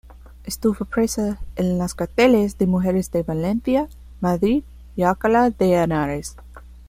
[0.45, 3.87] Estuvo presa en las cárceles de mujeres de Valencia,
[4.19, 4.63] Madrid
[4.95, 6.37] y Alcalá de Henares.